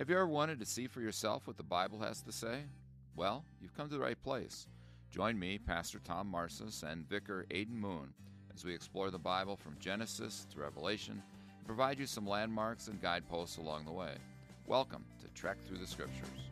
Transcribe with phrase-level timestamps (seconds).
[0.00, 2.60] Have you ever wanted to see for yourself what the Bible has to say?
[3.16, 4.66] Well, you've come to the right place.
[5.10, 8.14] Join me, Pastor Tom Marcis, and Vicar Aidan Moon
[8.54, 11.22] as we explore the Bible from Genesis to Revelation
[11.58, 14.14] and provide you some landmarks and guideposts along the way.
[14.66, 16.49] Welcome to Trek Through the Scriptures.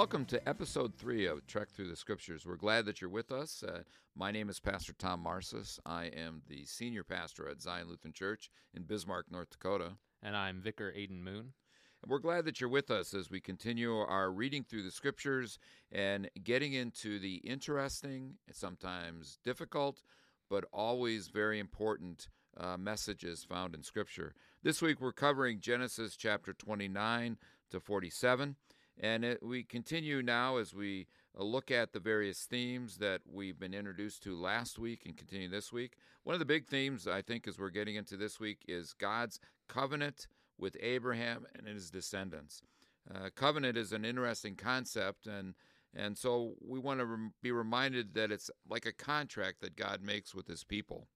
[0.00, 2.46] Welcome to episode three of Trek Through the Scriptures.
[2.46, 3.62] We're glad that you're with us.
[3.62, 3.82] Uh,
[4.16, 5.78] my name is Pastor Tom Marcis.
[5.84, 9.98] I am the senior pastor at Zion Lutheran Church in Bismarck, North Dakota.
[10.22, 11.52] And I'm Vicar Aidan Moon.
[12.02, 15.58] And we're glad that you're with us as we continue our reading through the Scriptures
[15.92, 20.02] and getting into the interesting, sometimes difficult,
[20.48, 24.32] but always very important uh, messages found in Scripture.
[24.62, 27.36] This week we're covering Genesis chapter 29
[27.70, 28.56] to 47.
[28.98, 31.06] And it, we continue now as we
[31.38, 35.48] uh, look at the various themes that we've been introduced to last week and continue
[35.48, 35.96] this week.
[36.24, 39.40] One of the big themes, I think, as we're getting into this week is God's
[39.68, 40.26] covenant
[40.58, 42.62] with Abraham and his descendants.
[43.12, 45.54] Uh, covenant is an interesting concept, and
[45.94, 50.02] and so we want to rem- be reminded that it's like a contract that God
[50.02, 51.08] makes with His people.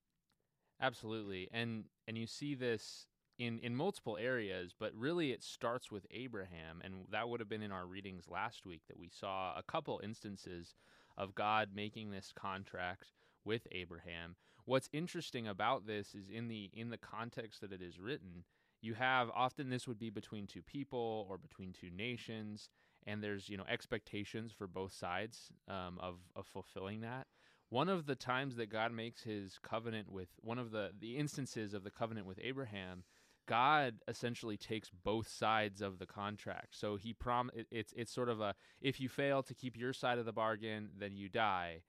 [0.80, 3.06] Absolutely, and and you see this
[3.38, 7.62] in in multiple areas, but really it starts with Abraham, and that would have been
[7.62, 10.74] in our readings last week that we saw a couple instances
[11.16, 13.12] of God making this contract
[13.44, 14.36] with Abraham.
[14.64, 18.44] What's interesting about this is in the in the context that it is written,
[18.80, 22.70] you have often this would be between two people or between two nations,
[23.06, 27.26] and there's you know expectations for both sides um, of of fulfilling that.
[27.70, 31.74] One of the times that God makes his covenant with one of the the instances
[31.74, 33.02] of the covenant with Abraham
[33.46, 36.68] God essentially takes both sides of the contract.
[36.70, 40.18] So he prom it's it's sort of a if you fail to keep your side
[40.18, 41.82] of the bargain, then you die.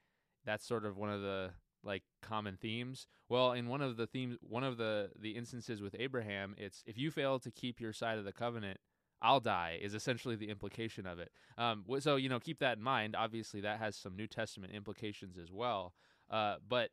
[0.45, 1.51] That's sort of one of the
[1.83, 3.07] like common themes.
[3.29, 6.97] Well, in one of the themes one of the the instances with Abraham, it's if
[6.97, 8.79] you fail to keep your side of the covenant,
[9.21, 11.31] I'll die is essentially the implication of it.
[11.57, 13.15] Um, so you know, keep that in mind.
[13.15, 15.93] Obviously, that has some New Testament implications as well.
[16.29, 16.89] Uh, but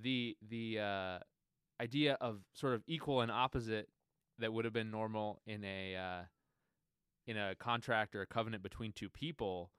[0.00, 1.18] the the uh,
[1.80, 3.88] idea of sort of equal and opposite
[4.38, 6.22] that would have been normal in a uh,
[7.26, 9.70] in a contract or a covenant between two people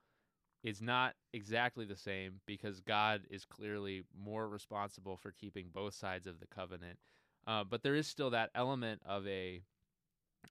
[0.64, 6.28] is not exactly the same because God is clearly more responsible for keeping both sides
[6.28, 7.00] of the covenant.
[7.46, 9.62] Uh, but there is still that element of a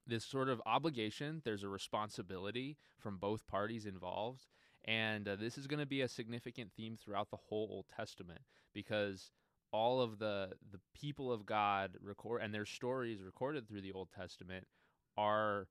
[0.05, 1.41] this sort of obligation.
[1.43, 4.47] There's a responsibility from both parties involved,
[4.85, 8.41] and uh, this is going to be a significant theme throughout the whole Old Testament
[8.73, 9.31] because
[9.71, 14.09] all of the the people of God record and their stories recorded through the Old
[14.15, 14.67] Testament
[15.17, 15.67] are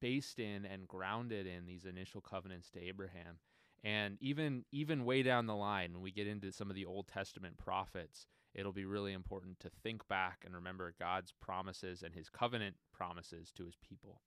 [0.00, 3.38] based in and grounded in these initial covenants to Abraham.
[3.82, 7.06] And even even way down the line, when we get into some of the Old
[7.06, 12.30] Testament prophets, it'll be really important to think back and remember God's promises and His
[12.30, 14.22] covenant promises to His people.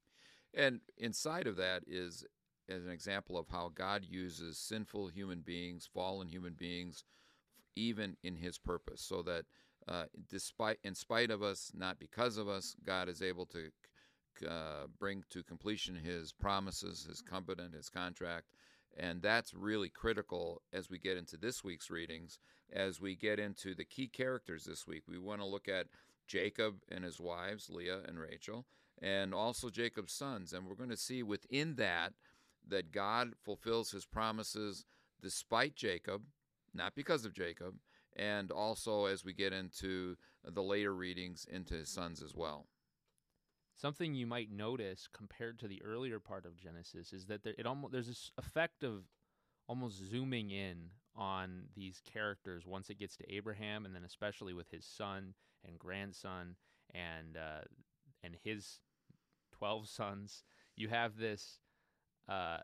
[0.54, 2.24] And inside of that is
[2.70, 7.04] an example of how God uses sinful human beings, fallen human beings,
[7.78, 9.46] even in his purpose, so that
[9.88, 13.70] uh, despite, in spite of us, not because of us, God is able to
[14.48, 18.48] uh, bring to completion his promises, his covenant, his contract.
[18.98, 22.40] And that's really critical as we get into this week's readings.
[22.74, 25.88] As we get into the key characters this week, we want to look at
[26.28, 28.66] Jacob and his wives, Leah and Rachel,
[29.02, 30.52] and also Jacob's sons.
[30.52, 32.14] And we're going to see within that
[32.68, 34.84] that God fulfills his promises
[35.22, 36.24] despite Jacob
[36.78, 37.76] not because of Jacob,
[38.16, 42.68] and also as we get into the later readings into his sons as well.
[43.76, 47.66] Something you might notice compared to the earlier part of Genesis is that there, it
[47.68, 49.04] almost there's this effect of
[49.68, 54.70] almost zooming in on these characters once it gets to Abraham, and then especially with
[54.72, 55.34] his son
[55.68, 56.56] and grandson
[56.94, 57.66] and uh,
[58.24, 58.80] and his
[59.52, 60.44] twelve sons.
[60.76, 61.60] You have this
[62.30, 62.60] uh,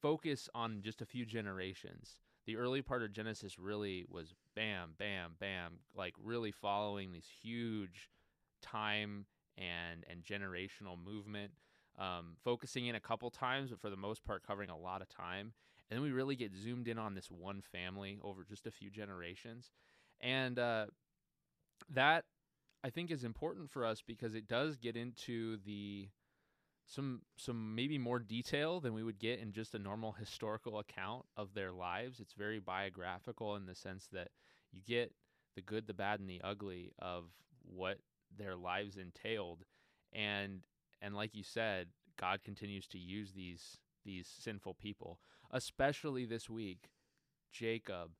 [0.00, 5.32] focus on just a few generations the early part of Genesis really was bam, bam,
[5.38, 8.08] bam, like really following these huge
[8.60, 11.52] time and and generational movement.
[11.98, 15.08] Um, focusing in a couple times, but for the most part, covering a lot of
[15.08, 15.52] time.
[15.90, 18.88] And then we really get zoomed in on this one family over just a few
[18.88, 19.70] generations.
[20.22, 20.86] And uh,
[21.90, 22.24] that
[22.82, 26.08] I think is important for us because it does get into the
[26.86, 31.24] some some maybe more detail than we would get in just a normal historical account
[31.36, 32.20] of their lives.
[32.20, 34.28] It's very biographical in the sense that
[34.72, 35.12] you get
[35.54, 37.24] the good, the bad, and the ugly of
[37.64, 37.98] what
[38.36, 39.64] their lives entailed,
[40.12, 40.60] and
[41.00, 41.88] and like you said,
[42.18, 45.18] God continues to use these these sinful people,
[45.50, 46.90] especially this week.
[47.52, 48.10] Jacob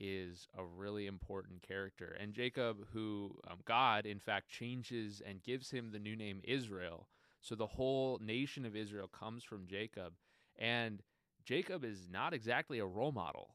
[0.00, 2.16] is a really important character.
[2.18, 7.06] And Jacob, who um, God, in fact, changes and gives him the new name Israel.
[7.40, 10.12] So the whole nation of Israel comes from Jacob.
[10.58, 11.02] And
[11.44, 13.54] Jacob is not exactly a role model.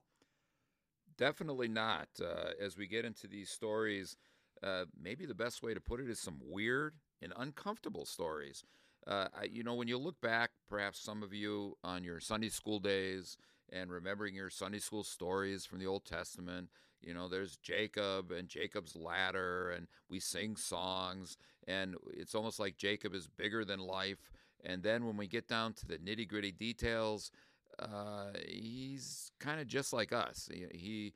[1.17, 2.07] Definitely not.
[2.21, 4.17] Uh, as we get into these stories,
[4.63, 8.63] uh, maybe the best way to put it is some weird and uncomfortable stories.
[9.07, 12.49] Uh, I, you know, when you look back, perhaps some of you on your Sunday
[12.49, 13.37] school days
[13.71, 16.69] and remembering your Sunday school stories from the Old Testament,
[17.05, 21.37] you know, there's Jacob and Jacob's ladder, and we sing songs,
[21.67, 24.31] and it's almost like Jacob is bigger than life.
[24.63, 27.31] And then when we get down to the nitty gritty details,
[27.77, 30.49] uh, he's kind of just like us.
[30.51, 31.13] He, he,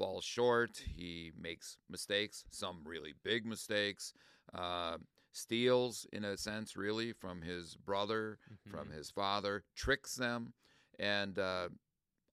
[0.00, 0.82] falls short.
[0.96, 4.14] He makes mistakes, some really big mistakes.
[4.54, 4.96] Uh,
[5.32, 8.70] steals, in a sense, really from his brother, mm-hmm.
[8.70, 10.54] from his father, tricks them,
[10.98, 11.68] and uh,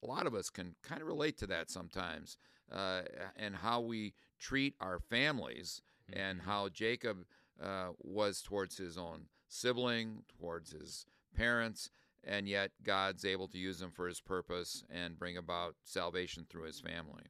[0.01, 2.37] a lot of us can kind of relate to that sometimes,
[2.71, 3.01] uh,
[3.35, 5.81] and how we treat our families,
[6.11, 6.19] mm-hmm.
[6.19, 7.25] and how Jacob
[7.61, 11.05] uh, was towards his own sibling, towards his
[11.35, 11.89] parents
[12.27, 16.63] and yet God's able to use him for his purpose and bring about salvation through
[16.63, 17.23] his family.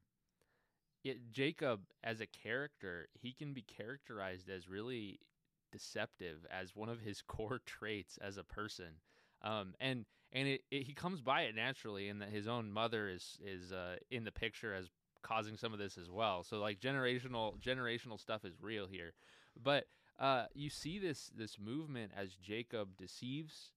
[1.04, 5.20] It, Jacob, as a character, he can be characterized as really
[5.72, 9.00] deceptive as one of his core traits as a person.
[9.44, 13.08] Um, and and it, it, he comes by it naturally, in that his own mother
[13.08, 14.90] is is uh, in the picture as
[15.22, 16.44] causing some of this as well.
[16.44, 19.14] So like generational generational stuff is real here,
[19.62, 19.86] but
[20.20, 23.72] uh, you see this this movement as Jacob deceives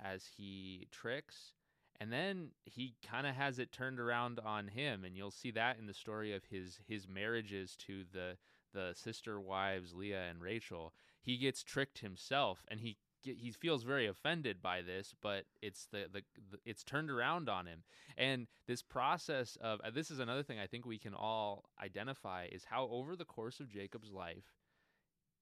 [0.00, 1.52] as he tricks
[2.00, 5.04] and then he kind of has it turned around on him.
[5.04, 8.36] And you'll see that in the story of his his marriages to the
[8.72, 10.94] the sister wives Leah and Rachel.
[11.20, 16.06] He gets tricked himself and he he feels very offended by this but it's the,
[16.12, 17.82] the, the it's turned around on him.
[18.16, 22.48] And this process of uh, this is another thing I think we can all identify
[22.50, 24.54] is how over the course of Jacob's life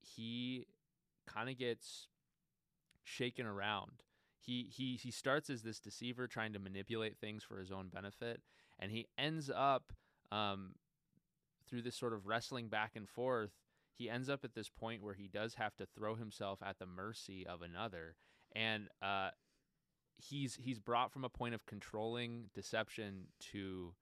[0.01, 0.67] he
[1.27, 2.09] kind of gets
[3.05, 4.03] shaken around.
[4.41, 8.41] He he he starts as this deceiver trying to manipulate things for his own benefit
[8.79, 9.93] and he ends up
[10.31, 10.75] um,
[11.69, 13.53] through this sort of wrestling back and forth
[13.97, 16.87] he ends up at this point where he does have to throw himself at the
[16.87, 18.17] mercy of another
[18.55, 19.31] and uh,
[20.19, 23.93] he's he's brought from a point of controlling deception to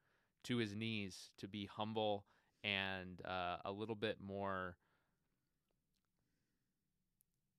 [0.44, 2.24] to his knees to be humble
[2.62, 4.76] and uh, a little bit more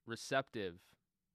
[0.05, 0.75] receptive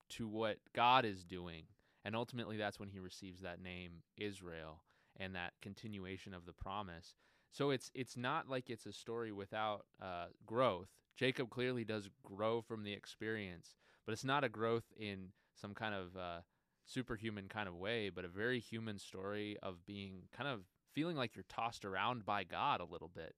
[0.09, 1.65] to what God is doing.
[2.05, 4.83] And ultimately, that's when he receives that name, Israel,
[5.17, 7.15] and that continuation of the promise.
[7.53, 10.89] So it's it's not like it's a story without uh, growth.
[11.17, 13.75] Jacob clearly does grow from the experience,
[14.07, 16.41] but it's not a growth in some kind of uh,
[16.87, 20.61] superhuman kind of way, but a very human story of being kind of
[20.95, 23.35] feeling like you're tossed around by God a little bit.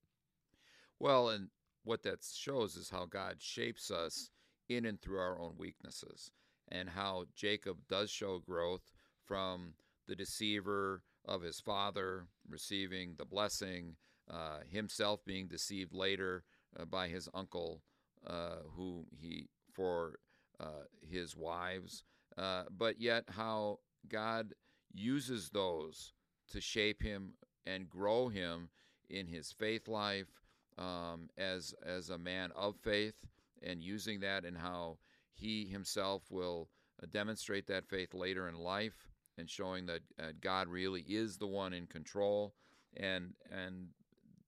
[0.99, 1.49] Well, and
[1.85, 4.31] what that shows is how God shapes us
[4.69, 6.31] in and through our own weaknesses
[6.69, 8.93] and how Jacob does show growth
[9.25, 9.75] from
[10.07, 13.97] the deceiver of his father receiving the blessing,
[14.31, 16.45] uh, himself being deceived later
[16.79, 17.83] uh, by his uncle,
[18.27, 20.19] uh, who he for
[20.61, 22.05] uh, his wives,
[22.37, 24.55] uh, but yet how God
[24.93, 26.13] uses those
[26.51, 27.35] to shape him
[27.67, 28.69] and grow him
[29.09, 30.43] in his faith life
[30.79, 33.15] um, as as a man of faith,
[33.63, 34.99] and using that and how
[35.35, 36.69] he himself will
[37.03, 39.09] uh, demonstrate that faith later in life
[39.39, 42.55] and showing that uh, God really is the one in control.
[42.97, 43.89] And and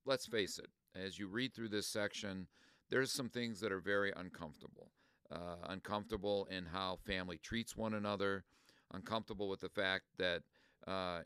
[0.04, 2.46] let's face it, as you read through this section,
[2.90, 4.90] there's some things that are very uncomfortable.
[5.32, 8.44] Uh, uncomfortable in how family treats one another,
[8.92, 10.42] uncomfortable with the fact that,
[10.86, 11.20] uh,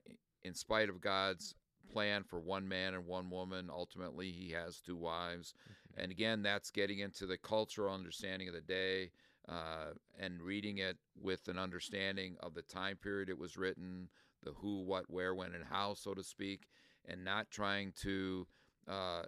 [0.44, 1.56] in spite of God's
[1.92, 5.52] plan for one man and one woman, ultimately he has two wives.
[5.52, 6.02] Mm-hmm.
[6.02, 9.10] And again, that's getting into the cultural understanding of the day
[9.48, 14.08] uh, and reading it with an understanding of the time period it was written,
[14.42, 16.68] the who, what, where, when, and how, so to speak,
[17.06, 18.46] and not trying to
[18.86, 19.22] uh,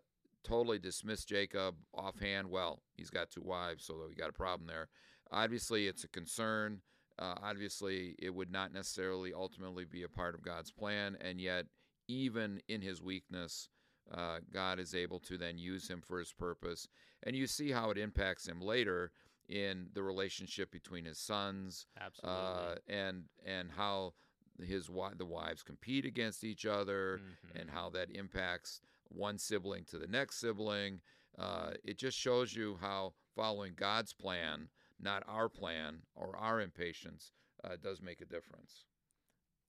[0.45, 2.51] totally dismiss Jacob offhand.
[2.51, 4.89] Well, he's got two wives, so we got a problem there.
[5.33, 6.81] Obviously, it's a concern.
[7.19, 11.67] Uh, obviously, it would not necessarily ultimately be a part of God's plan, and yet,
[12.09, 13.69] even in his weakness,
[14.13, 16.89] uh, God is able to then use him for his purpose.
[17.23, 19.13] And you see how it impacts him later
[19.51, 21.87] in the relationship between his sons,
[22.25, 24.15] uh, and and how
[24.63, 27.59] his the wives compete against each other, mm-hmm.
[27.59, 31.01] and how that impacts one sibling to the next sibling.
[31.39, 34.69] Uh, it just shows you how following God's plan,
[35.01, 37.33] not our plan or our impatience,
[37.65, 38.85] uh, does make a difference.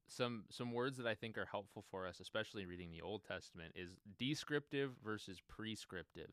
[0.07, 3.73] some some words that I think are helpful for us, especially reading the Old Testament,
[3.75, 6.31] is descriptive versus prescriptive.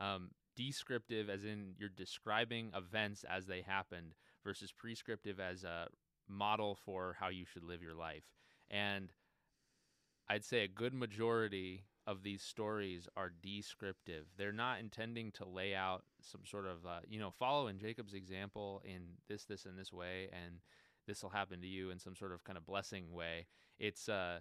[0.00, 5.86] Um, descriptive, as in you're describing events as they happened, versus prescriptive as a
[6.28, 8.24] model for how you should live your life.
[8.70, 9.12] And
[10.28, 14.24] I'd say a good majority of these stories are descriptive.
[14.36, 18.14] They're not intending to lay out some sort of, uh, you know, follow in Jacob's
[18.14, 20.60] example in this, this, and this way, and
[21.06, 23.46] this will happen to you in some sort of kind of blessing way.
[23.78, 24.40] It's uh,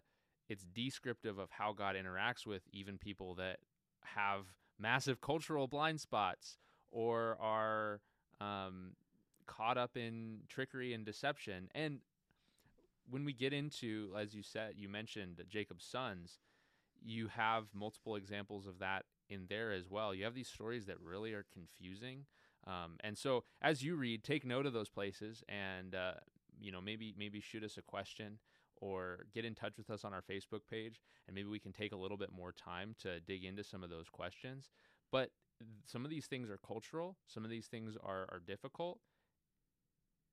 [0.49, 3.57] it's descriptive of how God interacts with even people that
[4.03, 4.45] have
[4.79, 6.57] massive cultural blind spots
[6.91, 8.01] or are
[8.39, 8.93] um,
[9.45, 11.69] caught up in trickery and deception.
[11.73, 11.99] And
[13.09, 16.39] when we get into, as you said, you mentioned Jacob's sons,
[17.03, 20.13] you have multiple examples of that in there as well.
[20.13, 22.25] You have these stories that really are confusing.
[22.65, 26.13] Um, and so, as you read, take note of those places, and uh,
[26.59, 28.39] you know maybe maybe shoot us a question
[28.81, 31.91] or get in touch with us on our Facebook page, and maybe we can take
[31.91, 34.69] a little bit more time to dig into some of those questions.
[35.11, 35.31] But
[35.85, 38.99] some of these things are cultural, some of these things are are difficult,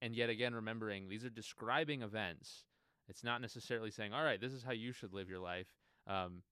[0.02, 2.64] and yet again remembering these are describing events.
[3.08, 5.66] It's not necessarily saying all right this is how you should live your life
[6.06, 6.42] um,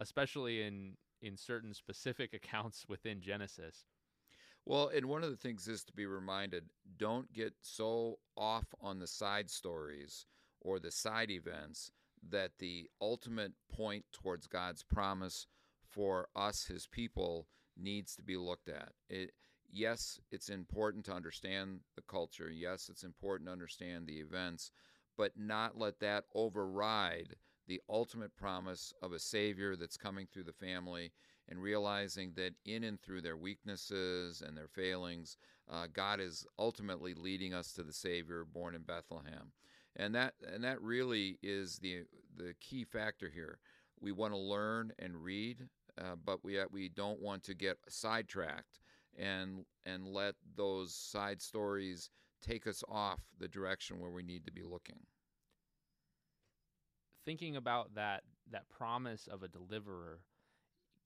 [0.00, 3.84] especially in in certain specific accounts within genesis.
[4.64, 6.64] Well and one of the things is to be reminded
[6.96, 10.26] don't get so off on the side stories
[10.66, 11.90] or the side events
[12.28, 15.46] that the ultimate point towards god's promise
[15.88, 17.46] for us his people
[17.76, 19.30] needs to be looked at it
[19.72, 22.50] yes, it's important to understand the culture.
[22.50, 24.70] Yes, it's important to understand the events,
[25.16, 30.52] but not let that override the ultimate promise of a Savior that's coming through the
[30.52, 31.12] family
[31.48, 35.36] and realizing that in and through their weaknesses and their failings,
[35.70, 39.52] uh, God is ultimately leading us to the Savior born in Bethlehem.
[39.96, 42.02] And that, and that really is the,
[42.36, 43.58] the key factor here.
[44.00, 48.80] We want to learn and read, uh, but we, we don't want to get sidetracked
[49.18, 52.10] and and let those side stories
[52.42, 54.98] take us off the direction where we need to be looking.
[57.24, 60.20] Thinking about that that promise of a deliverer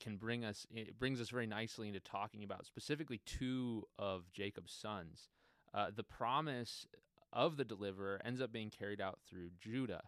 [0.00, 4.72] can bring us it brings us very nicely into talking about specifically two of Jacob's
[4.72, 5.28] sons.
[5.72, 6.86] Uh, the promise
[7.32, 10.02] of the deliverer ends up being carried out through Judah.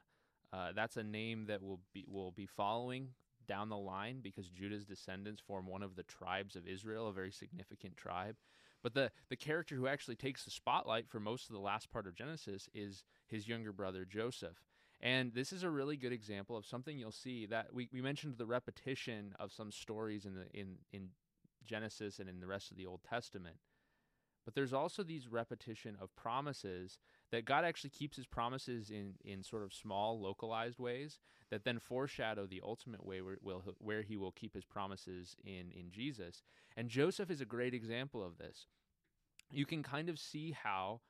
[0.52, 3.09] Uh, that's a name that will be will be following
[3.47, 7.33] down the line because Judah's descendants form one of the tribes of Israel, a very
[7.33, 8.37] significant tribe.
[8.83, 12.07] But the, the character who actually takes the spotlight for most of the last part
[12.07, 14.57] of Genesis is his younger brother Joseph.
[15.00, 18.37] And this is a really good example of something you'll see that we, we mentioned
[18.38, 21.09] the repetition of some stories in the in, in
[21.64, 23.57] Genesis and in the rest of the Old Testament.
[24.44, 26.99] But there's also these repetition of promises
[27.30, 31.20] that God actually keeps his promises in, in sort of small, localized ways
[31.50, 35.70] that then foreshadow the ultimate way where, will, where he will keep his promises in,
[35.72, 36.42] in Jesus.
[36.76, 38.66] And Joseph is a great example of this.
[39.50, 41.00] You can kind of see how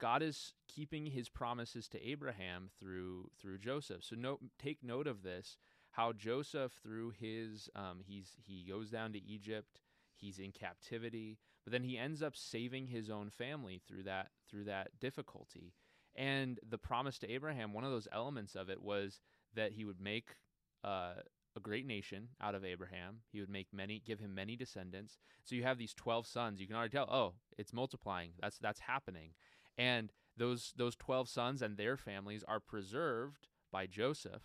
[0.00, 4.02] God is keeping his promises to Abraham through through Joseph.
[4.02, 5.58] So note, take note of this.
[5.90, 9.80] How Joseph, through his, um, he's he goes down to Egypt.
[10.14, 14.64] He's in captivity but then he ends up saving his own family through that through
[14.64, 15.74] that difficulty.
[16.16, 19.20] And the promise to Abraham, one of those elements of it was
[19.54, 20.36] that he would make
[20.82, 21.14] uh,
[21.56, 23.18] a great nation out of Abraham.
[23.30, 25.18] He would make many, give him many descendants.
[25.44, 26.60] So you have these twelve sons.
[26.60, 28.32] You can already tell, oh, it's multiplying.
[28.40, 29.30] That's that's happening.
[29.78, 34.42] And those those twelve sons and their families are preserved by Joseph.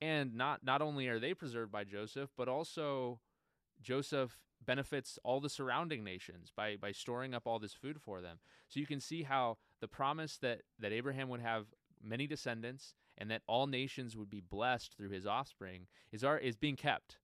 [0.00, 3.20] And not not only are they preserved by Joseph, but also
[3.82, 8.38] Joseph benefits all the surrounding nations by by storing up all this food for them.
[8.68, 11.66] So you can see how the promise that that Abraham would have
[12.02, 16.56] many descendants and that all nations would be blessed through his offspring is are, is
[16.56, 17.18] being kept.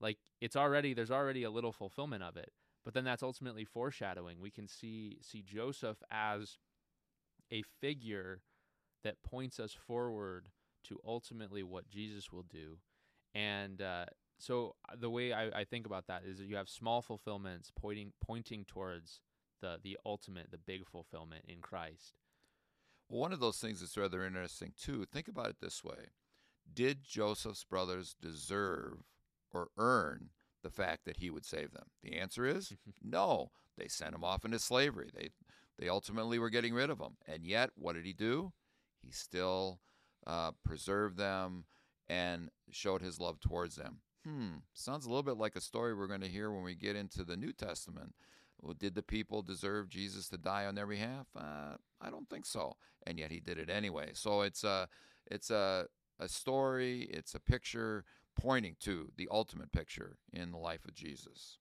[0.00, 2.52] Like it's already there's already a little fulfillment of it.
[2.84, 4.40] But then that's ultimately foreshadowing.
[4.40, 6.58] We can see see Joseph as
[7.52, 8.42] a figure
[9.04, 10.48] that points us forward
[10.84, 12.78] to ultimately what Jesus will do.
[13.34, 14.06] And uh,
[14.42, 17.70] so uh, the way I, I think about that is that you have small fulfillments
[17.80, 19.20] pointing pointing towards
[19.60, 22.14] the the ultimate, the big fulfillment in Christ.
[23.08, 25.04] Well, one of those things that's rather interesting too.
[25.04, 26.10] Think about it this way:
[26.74, 29.04] Did Joseph's brothers deserve
[29.52, 30.30] or earn
[30.64, 31.90] the fact that he would save them?
[32.02, 32.72] The answer is
[33.02, 33.52] no.
[33.78, 35.10] They sent him off into slavery.
[35.14, 35.28] They
[35.78, 38.52] they ultimately were getting rid of him, and yet what did he do?
[39.00, 39.78] He still
[40.26, 41.64] uh, preserved them
[42.08, 44.00] and showed his love towards them.
[44.24, 46.94] Hmm, sounds a little bit like a story we're going to hear when we get
[46.96, 48.14] into the New Testament.
[48.60, 51.26] Well, did the people deserve Jesus to die on their behalf?
[51.36, 54.10] Uh, I don't think so, and yet he did it anyway.
[54.14, 54.86] So it's uh,
[55.26, 55.86] it's a
[56.20, 58.04] a story, it's a picture
[58.40, 61.58] pointing to the ultimate picture in the life of Jesus.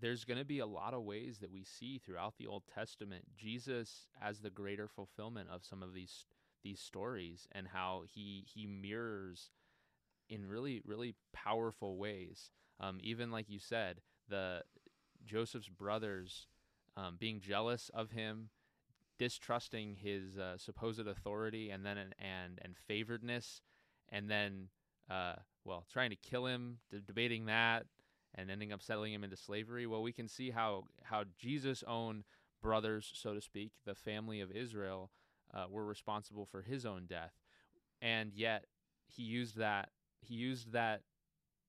[0.00, 3.24] There's going to be a lot of ways that we see throughout the Old Testament
[3.36, 6.26] Jesus as the greater fulfillment of some of these
[6.64, 9.50] these stories and how he he mirrors
[10.32, 12.50] in really really powerful ways.
[12.80, 14.62] Um, even like you said, the
[15.24, 16.46] Joseph's brothers
[16.96, 18.48] um, being jealous of him,
[19.18, 23.60] distrusting his uh, supposed authority, and then and and favoredness,
[24.08, 24.68] and then
[25.10, 25.34] uh,
[25.64, 27.86] well, trying to kill him, debating that,
[28.34, 29.86] and ending up settling him into slavery.
[29.86, 32.24] Well, we can see how how Jesus' own
[32.62, 35.10] brothers, so to speak, the family of Israel,
[35.52, 37.34] uh, were responsible for his own death,
[38.00, 38.64] and yet
[39.06, 39.90] he used that
[40.22, 41.02] he used that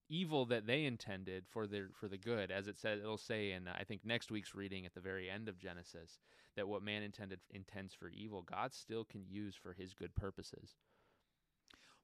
[0.08, 3.66] evil that they intended for their for the good as it says it'll say in
[3.66, 6.18] I think next week's reading at the very end of Genesis
[6.56, 10.76] that what man intended intends for evil God still can use for his good purposes.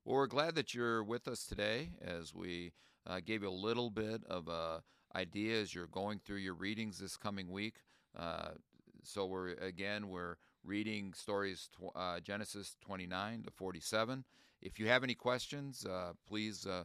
[0.04, 2.73] Well, we're glad that you're with us today as we
[3.07, 4.83] uh, gave you a little bit of a
[5.14, 7.75] idea as you're going through your readings this coming week.
[8.19, 8.50] Uh,
[9.02, 14.25] so we're again we're reading stories uh, Genesis 29 to 47.
[14.62, 16.84] If you have any questions, uh, please uh,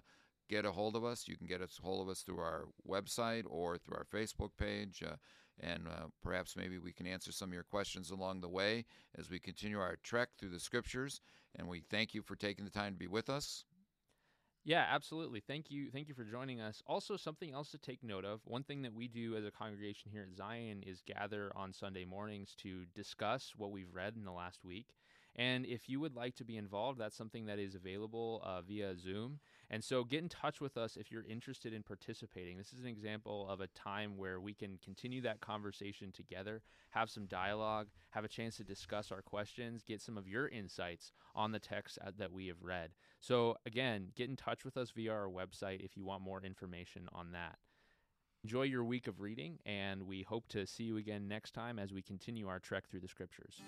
[0.49, 1.27] get a hold of us.
[1.27, 5.03] You can get a hold of us through our website or through our Facebook page.
[5.05, 5.15] Uh,
[5.59, 8.85] and uh, perhaps maybe we can answer some of your questions along the way
[9.17, 11.21] as we continue our trek through the scriptures.
[11.55, 13.63] And we thank you for taking the time to be with us.
[14.65, 15.41] Yeah, absolutely.
[15.41, 15.91] Thank you.
[15.91, 16.81] Thank you for joining us.
[16.87, 18.41] Also, something else to take note of.
[18.45, 22.03] One thing that we do as a congregation here at Zion is gather on Sunday
[22.03, 24.87] mornings to discuss what we've read in the last week.
[25.35, 28.97] And if you would like to be involved, that's something that is available uh, via
[28.97, 29.39] Zoom.
[29.69, 32.57] And so get in touch with us if you're interested in participating.
[32.57, 36.61] This is an example of a time where we can continue that conversation together,
[36.91, 41.11] have some dialogue, have a chance to discuss our questions, get some of your insights
[41.35, 42.91] on the text uh, that we have read.
[43.19, 47.09] So, again, get in touch with us via our website if you want more information
[47.11, 47.57] on that.
[48.43, 51.91] Enjoy your week of reading, and we hope to see you again next time as
[51.91, 53.59] we continue our trek through the scriptures.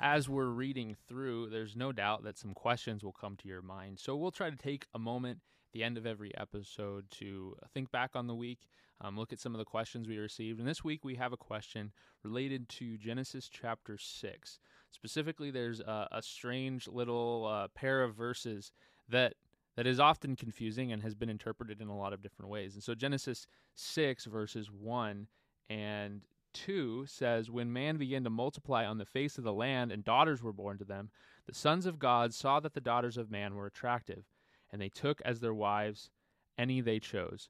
[0.00, 3.98] As we're reading through, there's no doubt that some questions will come to your mind.
[3.98, 7.90] So we'll try to take a moment at the end of every episode to think
[7.90, 8.60] back on the week,
[9.00, 10.58] um, look at some of the questions we received.
[10.58, 14.58] And this week we have a question related to Genesis chapter 6.
[14.90, 18.72] Specifically, there's a, a strange little uh, pair of verses
[19.08, 19.34] that
[19.76, 22.74] that is often confusing and has been interpreted in a lot of different ways.
[22.74, 25.28] And so Genesis 6 verses 1
[25.70, 26.22] and
[26.66, 30.42] 2 says, When man began to multiply on the face of the land and daughters
[30.42, 31.10] were born to them,
[31.46, 34.24] the sons of God saw that the daughters of man were attractive,
[34.70, 36.10] and they took as their wives
[36.58, 37.48] any they chose.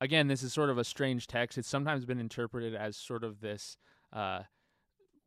[0.00, 1.58] Again, this is sort of a strange text.
[1.58, 3.76] It's sometimes been interpreted as sort of this
[4.12, 4.42] uh,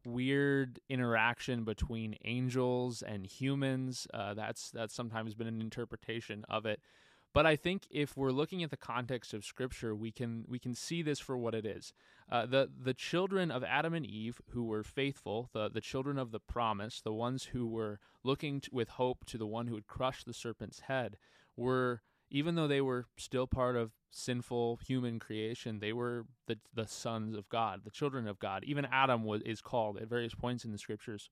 [0.06, 4.08] weird interaction between angels and humans.
[4.13, 6.80] Uh, that's that's sometimes been an interpretation of it.
[7.34, 10.74] But I think if we're looking at the context of Scripture, we can we can
[10.74, 11.94] see this for what it is.
[12.32, 16.32] Uh, the the children of Adam and Eve who were faithful, the the children of
[16.32, 19.88] the promise, the ones who were looking to, with hope to the one who would
[19.88, 21.18] crush the serpent's head,
[21.56, 26.88] were even though they were still part of sinful human creation, they were the the
[26.88, 28.63] sons of God, the children of God.
[28.63, 31.30] Even Adam was is called at various points in the Scriptures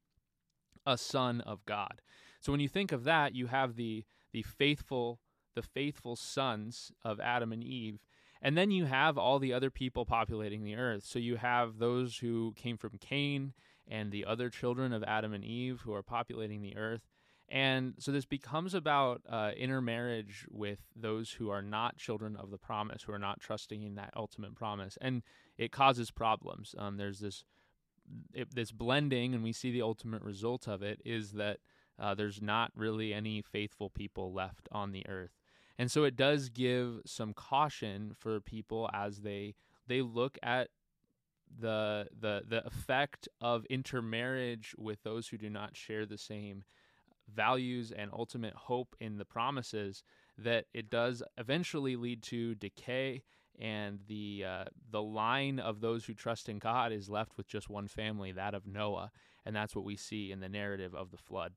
[0.85, 2.01] a son of God.
[2.39, 5.19] So when you think of that, you have the the faithful
[5.57, 7.99] the faithful sons of Adam and Eve.
[8.43, 11.03] And then you have all the other people populating the earth.
[11.03, 13.53] So you have those who came from Cain
[13.87, 17.01] and the other children of Adam and Eve who are populating the earth.
[17.49, 22.59] And so this becomes about uh, intermarriage with those who are not children of the
[22.59, 25.23] promise, who are not trusting in that ultimate promise, and
[25.57, 26.75] it causes problems.
[26.77, 27.45] Um, there's this
[28.33, 31.59] it, this blending, and we see the ultimate result of it is that
[31.99, 35.36] uh, there's not really any faithful people left on the earth.
[35.77, 39.55] And so it does give some caution for people as they
[39.87, 40.69] they look at
[41.59, 46.63] the the the effect of intermarriage with those who do not share the same
[47.33, 50.03] values and ultimate hope in the promises
[50.37, 53.23] that it does eventually lead to decay
[53.59, 57.69] and the uh, the line of those who trust in God is left with just
[57.69, 59.11] one family that of Noah.
[59.45, 61.53] And that's what we see in the narrative of the flood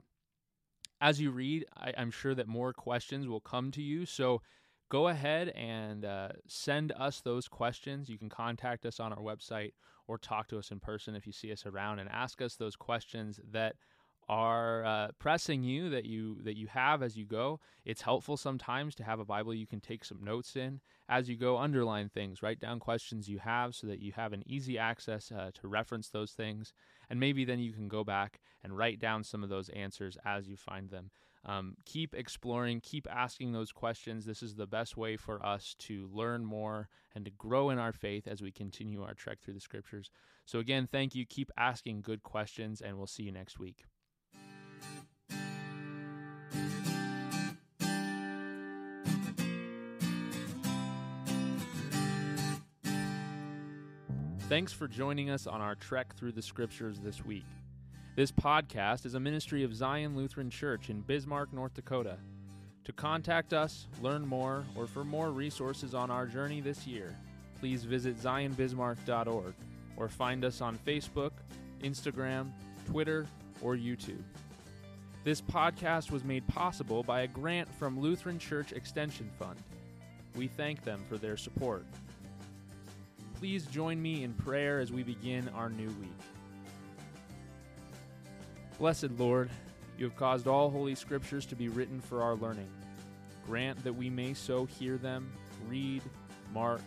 [1.00, 4.06] as you read, I, am sure that more questions will come to you.
[4.06, 4.42] So
[4.90, 8.08] go ahead and uh, send us those questions.
[8.08, 9.72] You can contact us on our website
[10.06, 12.76] or talk to us in person if you see us around and ask us those
[12.76, 13.76] questions that
[14.30, 17.58] are uh, pressing you that you that you have as you go.
[17.84, 21.36] It's helpful sometimes to have a Bible you can take some notes in as you
[21.36, 21.58] go.
[21.58, 25.50] Underline things, write down questions you have, so that you have an easy access uh,
[25.54, 26.72] to reference those things,
[27.10, 30.48] and maybe then you can go back and write down some of those answers as
[30.48, 31.10] you find them.
[31.44, 34.26] Um, keep exploring, keep asking those questions.
[34.26, 37.92] This is the best way for us to learn more and to grow in our
[37.92, 40.08] faith as we continue our trek through the scriptures.
[40.46, 41.26] So, again, thank you.
[41.26, 43.86] Keep asking good questions, and we'll see you next week.
[54.50, 57.46] Thanks for joining us on our trek through the scriptures this week.
[58.16, 62.16] This podcast is a ministry of Zion Lutheran Church in Bismarck, North Dakota.
[62.82, 67.16] To contact us, learn more, or for more resources on our journey this year,
[67.60, 69.54] please visit zionbismarck.org
[69.96, 71.30] or find us on Facebook,
[71.84, 72.50] Instagram,
[72.86, 73.28] Twitter,
[73.62, 74.24] or YouTube.
[75.22, 79.60] This podcast was made possible by a grant from Lutheran Church Extension Fund.
[80.34, 81.84] We thank them for their support.
[83.40, 86.12] Please join me in prayer as we begin our new week.
[88.78, 89.48] Blessed Lord,
[89.96, 92.68] you have caused all holy scriptures to be written for our learning.
[93.46, 95.32] Grant that we may so hear them,
[95.70, 96.02] read,
[96.52, 96.82] mark,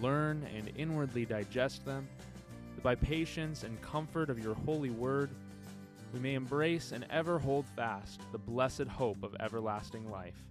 [0.00, 2.06] learn, and inwardly digest them,
[2.76, 5.30] that by patience and comfort of your holy word,
[6.14, 10.44] we may embrace and ever hold fast the blessed hope of everlasting life.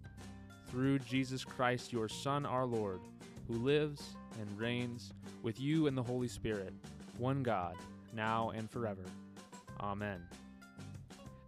[0.70, 3.00] Through Jesus Christ, your Son, our Lord,
[3.48, 6.74] who lives and reigns with you and the Holy Spirit,
[7.18, 7.76] one God,
[8.14, 9.04] now and forever.
[9.80, 10.22] Amen.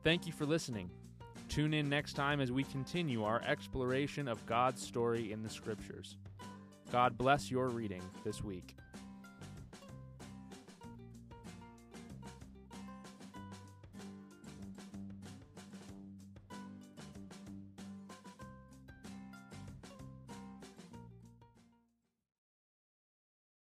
[0.04, 0.90] Thank you for listening.
[1.50, 6.18] Tune in next time as we continue our exploration of God's story in the Scriptures.
[6.92, 8.76] God bless your reading this week.